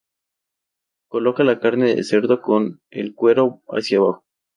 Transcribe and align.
Coloca 1.11 1.43
la 1.43 1.59
carne 1.59 1.93
de 1.93 2.03
cerdo 2.03 2.41
con 2.41 2.81
el 2.89 3.13
cuero 3.13 3.61
hacia 3.67 3.99
abajo. 3.99 4.25